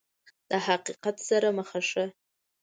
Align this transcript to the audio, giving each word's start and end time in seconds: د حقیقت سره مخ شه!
د 0.49 0.51
حقیقت 0.67 1.15
سره 1.29 1.47
مخ 1.57 1.71
شه! 1.89 2.05